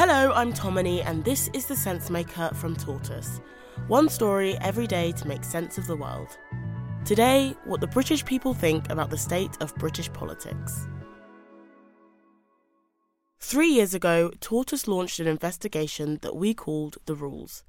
[0.00, 3.40] Hello, I'm Tomany, and this is The Sense Maker from Tortoise.
[3.88, 6.38] One story every day to make sense of the world.
[7.04, 10.86] Today, what the British people think about the state of British politics.
[13.40, 17.64] Three years ago, Tortoise launched an investigation that we called The Rules.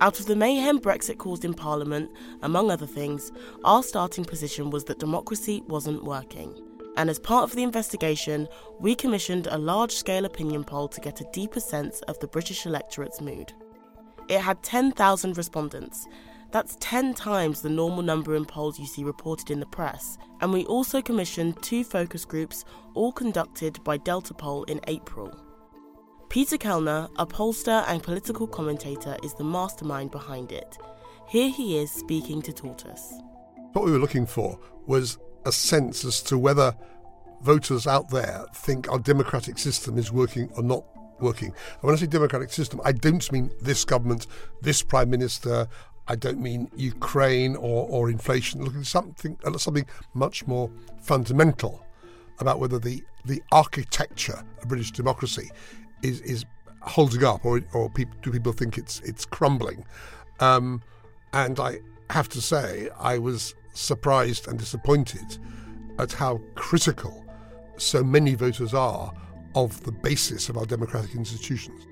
[0.00, 2.08] Out of the mayhem Brexit caused in Parliament,
[2.42, 3.32] among other things,
[3.64, 6.54] our starting position was that democracy wasn't working
[6.96, 11.20] and as part of the investigation, we commissioned a large scale opinion poll to get
[11.20, 13.52] a deeper sense of the British electorate's mood.
[14.28, 16.06] It had 10,000 respondents.
[16.50, 20.18] That's 10 times the normal number in polls you see reported in the press.
[20.40, 22.64] And we also commissioned two focus groups,
[22.94, 25.36] all conducted by Delta Poll in April.
[26.28, 30.78] Peter Kellner, a pollster and political commentator, is the mastermind behind it.
[31.28, 33.14] Here he is speaking to Tortoise.
[33.72, 36.74] What we were looking for was a sense as to whether
[37.42, 40.84] voters out there think our democratic system is working or not
[41.20, 41.48] working.
[41.48, 44.26] And when I say democratic system, I don't mean this government,
[44.62, 45.68] this prime minister.
[46.08, 48.62] I don't mean Ukraine or, or inflation.
[48.62, 50.70] Looking at something something much more
[51.00, 51.84] fundamental
[52.40, 55.50] about whether the, the architecture of British democracy
[56.02, 56.44] is, is
[56.82, 57.90] holding up or, or
[58.22, 59.84] do people think it's it's crumbling.
[60.40, 60.82] Um,
[61.32, 65.38] and I have to say, I was surprised and disappointed
[65.98, 67.24] at how critical
[67.76, 69.12] so many voters are
[69.54, 71.86] of the basis of our democratic institutions.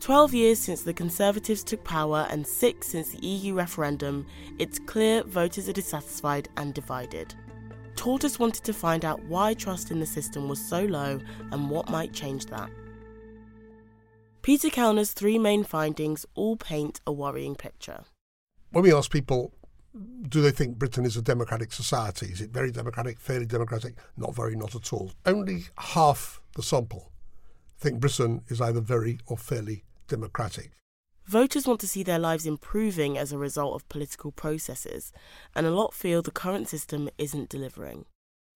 [0.00, 4.26] 12 years since the Conservatives took power and six since the EU referendum,
[4.58, 7.34] it's clear voters are dissatisfied and divided.
[7.96, 11.20] Tortoise wanted to find out why trust in the system was so low
[11.50, 12.70] and what might change that.
[14.42, 18.04] Peter Kellner's three main findings all paint a worrying picture.
[18.70, 19.52] When we ask people
[20.28, 22.26] do they think Britain is a democratic society?
[22.26, 23.94] Is it very democratic, fairly democratic?
[24.16, 25.12] Not very, not at all.
[25.24, 27.12] Only half the sample
[27.78, 30.72] think Britain is either very or fairly democratic.
[31.26, 35.12] Voters want to see their lives improving as a result of political processes,
[35.54, 38.04] and a lot feel the current system isn't delivering.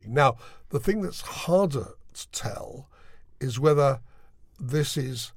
[0.07, 0.37] Now,
[0.71, 2.89] the thing that's harder to tell
[3.41, 4.01] is whether
[4.59, 5.33] this is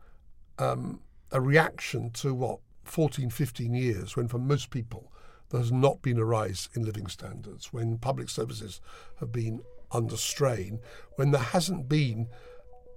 [0.60, 5.12] um, a reaction to what 14, 15 years, when for most people
[5.54, 8.82] there has not been a rise in living standards, when public services
[9.20, 10.80] have been under strain,
[11.16, 12.28] when there hasn't been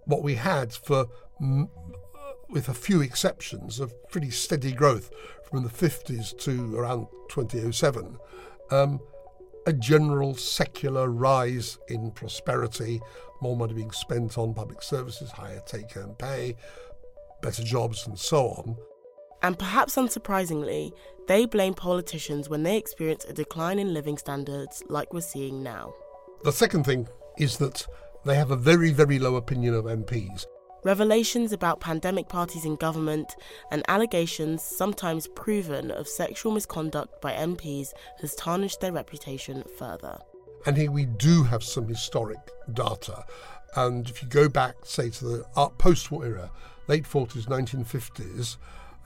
[0.06, 1.06] what we had for,
[2.48, 5.10] with a few exceptions, of pretty steady growth
[5.44, 8.16] from the 50s to around 2007.
[8.70, 9.00] Um,
[9.66, 13.02] a general secular rise in prosperity,
[13.42, 16.56] more money being spent on public services, higher take home pay,
[17.42, 18.76] better jobs, and so on.
[19.42, 20.92] And perhaps unsurprisingly,
[21.28, 25.92] they blame politicians when they experience a decline in living standards like we're seeing now.
[26.44, 27.08] The second thing
[27.38, 27.86] is that
[28.24, 30.46] they have a very, very low opinion of MPs.
[30.84, 33.34] Revelations about pandemic parties in government
[33.72, 37.88] and allegations, sometimes proven, of sexual misconduct by MPs
[38.20, 40.18] has tarnished their reputation further.
[40.64, 42.38] And here we do have some historic
[42.72, 43.24] data.
[43.74, 46.50] And if you go back, say, to the uh, post war era,
[46.86, 48.56] late 40s, 1950s,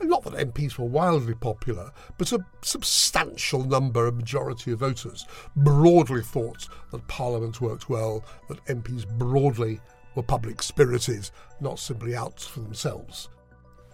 [0.02, 6.22] not that MPs were wildly popular, but a substantial number, a majority of voters, broadly
[6.22, 9.80] thought that Parliament worked well, that MPs broadly
[10.14, 11.30] were public spirited,
[11.60, 13.28] not simply out for themselves.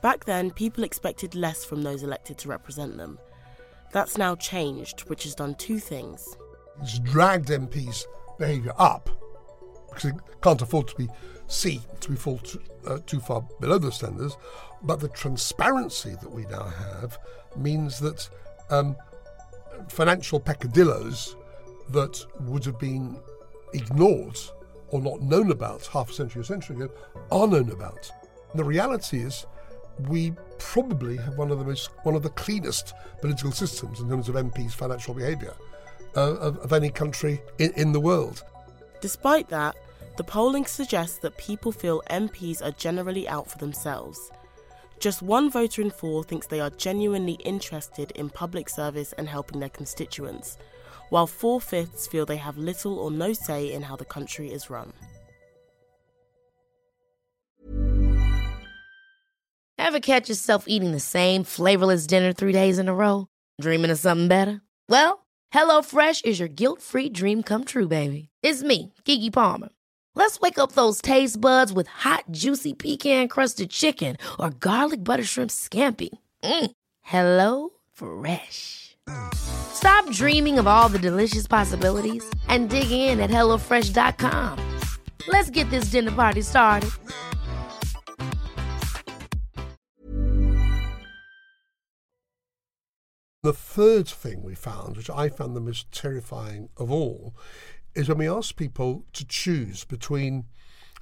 [0.02, 3.18] Back then, people expected less from those elected to represent them.
[3.92, 6.36] That's now changed, which has done two things.
[6.82, 8.04] It's dragged MPs'
[8.38, 9.08] behaviour up
[10.42, 11.08] can't afford to be
[11.48, 14.36] seen to be fall too, uh, too far below the standards.
[14.82, 17.18] But the transparency that we now have
[17.56, 18.28] means that
[18.70, 18.96] um,
[19.88, 21.36] financial peccadillos
[21.90, 23.18] that would have been
[23.72, 24.38] ignored
[24.88, 26.92] or not known about half a century or a century ago
[27.30, 28.10] are known about.
[28.50, 29.46] And the reality is,
[30.08, 34.28] we probably have one of the most, one of the cleanest political systems in terms
[34.28, 35.54] of MPs' financial behaviour
[36.16, 38.44] uh, of, of, any country in, in the world.
[39.00, 39.76] Despite that,
[40.16, 44.30] the polling suggests that people feel MPs are generally out for themselves.
[44.98, 49.60] Just one voter in four thinks they are genuinely interested in public service and helping
[49.60, 50.56] their constituents,
[51.10, 54.70] while four fifths feel they have little or no say in how the country is
[54.70, 54.92] run.
[59.78, 63.28] Ever catch yourself eating the same flavorless dinner three days in a row?
[63.60, 64.62] Dreaming of something better?
[64.88, 68.30] Well, HelloFresh is your guilt free dream come true, baby.
[68.42, 69.68] It's me, Keke Palmer.
[70.16, 75.22] Let's wake up those taste buds with hot, juicy pecan crusted chicken or garlic butter
[75.22, 76.08] shrimp scampi.
[76.42, 76.70] Mm.
[77.02, 78.96] Hello Fresh.
[79.34, 84.58] Stop dreaming of all the delicious possibilities and dig in at HelloFresh.com.
[85.28, 86.90] Let's get this dinner party started.
[93.42, 97.32] The third thing we found, which I found the most terrifying of all,
[97.96, 100.44] is when we ask people to choose between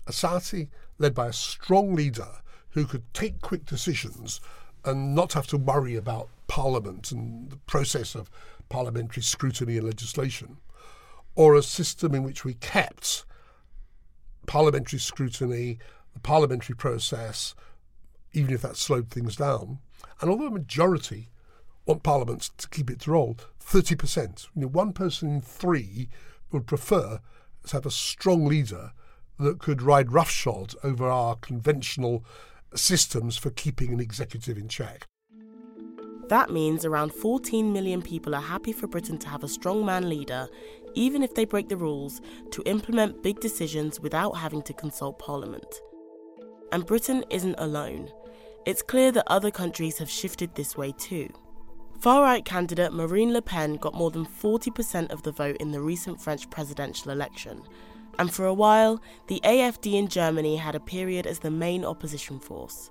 [0.06, 2.28] a society led by a strong leader
[2.70, 4.40] who could take quick decisions
[4.84, 8.30] and not have to worry about Parliament and the process of
[8.68, 10.58] parliamentary scrutiny and legislation,
[11.34, 13.24] or a system in which we kept
[14.46, 15.78] parliamentary scrutiny,
[16.12, 17.54] the parliamentary process,
[18.32, 19.78] even if that slowed things down.
[20.20, 21.30] And although a majority
[21.86, 26.08] want Parliament to keep its role, 30%, you know, one person in three
[26.52, 27.20] would prefer
[27.66, 28.92] to have a strong leader
[29.38, 32.24] that could ride roughshod over our conventional
[32.74, 35.06] systems for keeping an executive in check.
[36.28, 40.48] That means around 14 million people are happy for Britain to have a strongman leader,
[40.94, 42.20] even if they break the rules,
[42.52, 45.80] to implement big decisions without having to consult Parliament.
[46.72, 48.10] And Britain isn't alone.
[48.64, 51.28] It's clear that other countries have shifted this way too.
[51.98, 55.80] Far right candidate Marine Le Pen got more than 40% of the vote in the
[55.80, 57.62] recent French presidential election,
[58.18, 62.38] and for a while, the AFD in Germany had a period as the main opposition
[62.38, 62.90] force.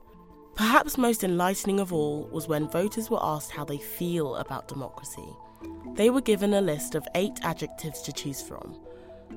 [0.55, 5.27] Perhaps most enlightening of all was when voters were asked how they feel about democracy.
[5.95, 8.79] They were given a list of eight adjectives to choose from.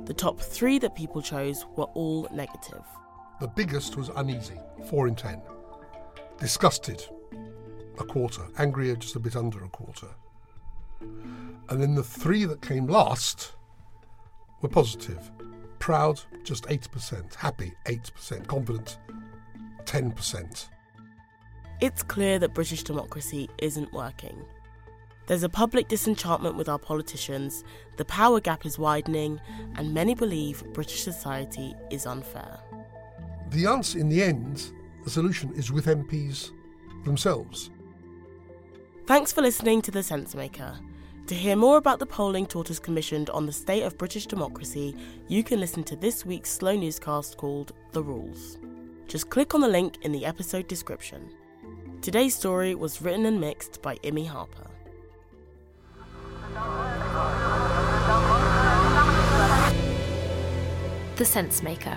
[0.05, 2.83] The top three that people chose were all negative.
[3.41, 4.59] The biggest was uneasy,
[4.89, 5.43] 4 in 10.
[6.39, 7.05] Disgusted,
[7.99, 8.43] a quarter.
[8.59, 10.09] Angrier, just a bit under a quarter.
[11.01, 13.53] And then the three that came last
[14.63, 15.31] were positive.
[15.79, 17.35] Proud, just 8%.
[17.35, 18.47] Happy, 8%.
[18.47, 18.99] Confident,
[19.85, 20.69] 10%.
[21.81, 24.45] It's clear that British democracy isn't working.
[25.27, 27.65] There's a public disenchantment with our politicians,
[27.97, 29.41] the power gap is widening,
[29.75, 32.61] and many believe British society is unfair.
[33.51, 34.73] The answer in the end,
[35.03, 36.53] the solution is with MPs
[37.05, 37.71] themselves.
[39.07, 40.77] Thanks for listening to The Sensemaker.
[41.29, 44.97] To hear more about the polling Tortoise commissioned on the state of British democracy,
[45.29, 48.59] you can listen to this week's slow newscast called The Rules.
[49.07, 51.31] Just click on the link in the episode description.
[52.03, 54.67] Today's story was written and mixed by Imi Harper.
[61.15, 61.97] The Sensemaker.